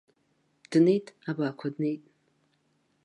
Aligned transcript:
Днеит, 0.71 1.07
абаақәа 1.29 1.67
днеит! 1.73 2.03